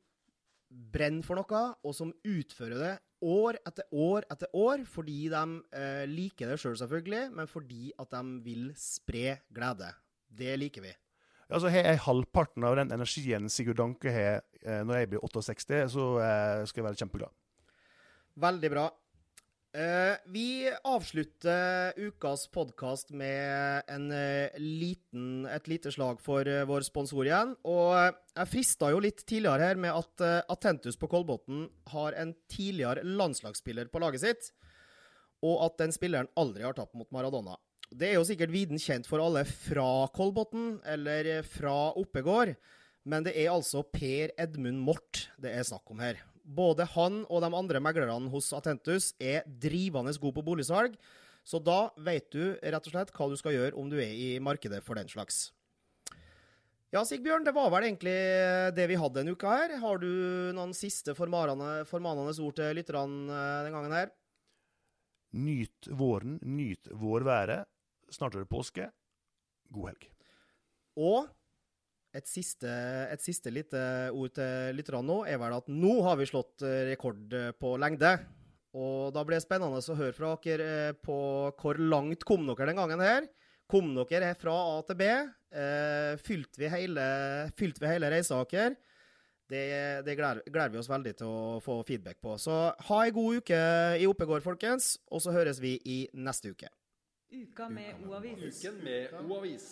brenner 0.65 1.21
for 1.27 1.37
noe, 1.37 1.61
og 1.85 1.93
som 1.93 2.09
utfører 2.25 2.81
det 2.81 2.95
år 3.21 3.59
etter 3.69 3.85
år 3.93 4.25
etter 4.33 4.49
år 4.57 4.81
fordi 4.89 5.27
de 5.29 5.43
eh, 5.77 6.03
liker 6.09 6.49
det 6.49 6.57
sjøl, 6.57 6.73
selv, 6.73 6.81
selvfølgelig, 6.87 7.23
men 7.37 7.53
fordi 7.53 7.93
at 8.01 8.17
de 8.17 8.41
vil 8.49 8.67
spre 8.81 9.37
glede. 9.53 9.93
Det 10.25 10.57
liker 10.57 10.89
vi. 10.89 10.97
Altså, 11.45 11.69
Har 11.69 11.85
jeg 11.85 12.03
halvparten 12.07 12.65
av 12.65 12.81
den 12.81 12.97
energien 12.97 13.45
Sigurd 13.53 13.77
Danke 13.77 14.09
har 14.09 14.41
eh, 14.65 14.81
når 14.81 15.03
jeg 15.03 15.13
blir 15.13 15.29
68, 15.29 15.85
så 15.93 16.11
eh, 16.17 16.65
skal 16.65 16.81
jeg 16.81 16.89
være 16.89 17.03
kjempeglad. 17.05 17.41
Veldig 18.41 18.73
bra. 18.73 18.89
Eh, 19.75 20.17
vi 20.25 20.71
avslutter 20.83 21.93
ukas 21.99 22.47
podkast 22.47 23.09
med 23.09 23.81
en, 23.87 24.11
eh, 24.11 24.49
liten, 24.57 25.45
et 25.45 25.67
lite 25.67 25.91
slag 25.91 26.21
for 26.23 26.47
eh, 26.47 26.63
vår 26.63 26.85
sponsor 26.87 27.25
igjen. 27.27 27.51
Og 27.67 27.91
jeg 28.37 28.47
frista 28.47 28.91
jo 28.93 29.01
litt 29.03 29.25
tidligere 29.27 29.67
her 29.67 29.75
med 29.75 29.91
at 29.91 30.47
Atentus 30.53 30.95
på 30.95 31.09
Kolbotn 31.11 31.65
har 31.91 32.15
en 32.15 32.31
tidligere 32.47 33.03
landslagsspiller 33.03 33.89
på 33.91 33.99
laget 33.99 34.23
sitt, 34.23 34.47
og 35.43 35.65
at 35.65 35.75
den 35.83 35.91
spilleren 35.91 36.31
aldri 36.39 36.63
har 36.63 36.77
tapt 36.77 36.95
mot 36.95 37.11
Maradona. 37.11 37.57
Det 37.91 38.13
er 38.13 38.15
jo 38.15 38.23
sikkert 38.29 38.55
viden 38.55 38.79
kjent 38.79 39.09
for 39.09 39.19
alle 39.19 39.43
fra 39.43 40.07
Kolbotn 40.15 40.79
eller 40.85 41.43
fra 41.43 41.91
Oppegård, 41.99 42.55
men 43.03 43.27
det 43.27 43.35
er 43.35 43.51
altså 43.51 43.83
Per 43.83 44.31
Edmund 44.39 44.79
Mort 44.87 45.27
det 45.35 45.51
er 45.51 45.67
snakk 45.67 45.91
om 45.91 45.99
her. 45.99 46.23
Både 46.45 46.85
han 46.93 47.23
og 47.25 47.41
de 47.41 47.49
andre 47.57 47.81
meglerne 47.81 48.29
hos 48.29 48.51
Atentus 48.53 49.13
er 49.17 49.45
drivende 49.45 50.13
gode 50.21 50.37
på 50.37 50.45
boligsalg, 50.45 50.93
så 51.45 51.57
da 51.61 51.89
vet 52.01 52.29
du 52.33 52.55
rett 52.61 52.87
og 52.87 52.93
slett 52.93 53.13
hva 53.13 53.29
du 53.29 53.37
skal 53.37 53.55
gjøre 53.55 53.77
om 53.77 53.89
du 53.89 53.97
er 53.97 54.13
i 54.13 54.29
markedet 54.41 54.81
for 54.85 54.97
den 54.97 55.09
slags. 55.09 55.49
Ja, 56.93 57.01
Sigbjørn, 57.03 57.43
det 57.43 57.51
var 57.51 57.71
vel 57.73 57.89
egentlig 57.89 58.15
det 58.77 58.85
vi 58.87 58.97
hadde 58.97 59.23
en 59.25 59.33
uke 59.33 59.49
her. 59.51 59.73
Har 59.81 59.99
du 59.99 60.07
noen 60.55 60.71
siste 60.77 61.15
formanende, 61.17 61.83
ord 61.91 62.55
til 62.55 62.77
lytterne 62.77 63.35
eh, 63.35 63.63
den 63.65 63.75
gangen 63.75 63.95
her? 63.97 64.13
Nyt 65.35 65.89
våren, 65.91 66.37
nyt 66.41 66.87
vårværet. 66.95 67.67
Snart 68.13 68.37
er 68.37 68.45
det 68.45 68.53
påske. 68.53 68.87
God 69.75 69.89
helg. 69.91 70.07
Og 70.95 71.27
et 72.15 72.29
siste, 72.29 72.71
et 73.11 73.21
siste 73.21 73.51
lite 73.51 73.81
ord 74.15 74.33
til 74.37 74.77
lytterne 74.77 75.03
nå 75.05 75.19
er 75.29 75.39
vel 75.41 75.57
at 75.57 75.69
nå 75.71 75.97
har 76.05 76.19
vi 76.19 76.27
slått 76.29 76.63
eh, 76.65 76.85
rekord 76.91 77.33
eh, 77.35 77.51
på 77.59 77.75
lengde. 77.81 78.15
Og 78.75 79.13
da 79.15 79.23
blir 79.23 79.39
det 79.39 79.45
spennende 79.45 79.79
å 79.79 79.97
høre 79.99 80.15
fra 80.15 80.33
dere 80.43 80.69
eh, 80.89 80.95
på 80.95 81.17
hvor 81.59 81.79
langt 81.79 82.25
kom 82.27 82.47
dere 82.47 82.71
den 82.71 82.79
gangen 82.79 83.03
her. 83.03 83.27
Kom 83.71 83.93
dere 83.97 84.35
fra 84.39 84.55
A 84.75 84.81
til 84.85 84.99
B? 84.99 85.07
Fylte 86.21 86.59
vi 86.59 86.67
hele, 86.69 87.05
fylte 87.57 87.81
vi 87.81 87.89
hele 87.89 88.11
reisa 88.11 88.37
deres? 88.51 88.75
Det, 89.45 89.61
det 90.05 90.15
gleder, 90.17 90.41
gleder 90.49 90.73
vi 90.73 90.79
oss 90.81 90.89
veldig 90.89 91.13
til 91.17 91.29
å 91.29 91.57
få 91.61 91.79
feedback 91.85 92.17
på. 92.21 92.35
Så 92.41 92.53
ha 92.89 93.01
ei 93.05 93.13
god 93.13 93.41
uke 93.41 93.59
i 94.01 94.07
Oppegård, 94.09 94.45
folkens. 94.45 94.95
Og 95.13 95.21
så 95.25 95.33
høres 95.33 95.61
vi 95.63 95.77
i 95.85 95.99
neste 96.17 96.53
uke. 96.53 96.69
Uka 97.33 97.69
med 97.69 98.05
O-avis. 98.05 98.61
Uken. 98.61 98.81
Med 98.85 99.19
O-avis. 99.25 99.69